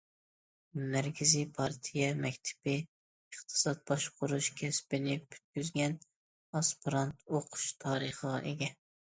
[0.93, 5.97] مەركىزىي پارتىيە مەكتىپى ئىقتىساد باشقۇرۇش كەسپىنى پۈتكۈزگەن،
[6.61, 8.77] ئاسپىرانت ئوقۇش تارىخىغا ئىگە.